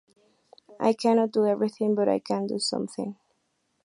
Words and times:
I 0.79 0.93
cannot 0.93 1.31
do 1.31 1.45
everything, 1.45 1.93
but 1.93 2.09
I 2.09 2.17
can 2.17 2.47
do 2.47 2.57
something. 2.57 3.17